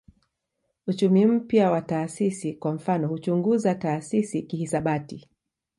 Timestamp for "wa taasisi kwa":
1.71-2.73